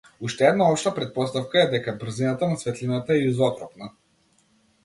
Уште 0.27 0.45
една 0.51 0.69
општа 0.75 0.93
претпоставка 0.95 1.59
е 1.63 1.67
дека 1.75 1.95
брзината 2.05 2.51
на 2.55 2.57
светлината 2.65 3.19
е 3.19 3.23
изотропна. 3.29 3.95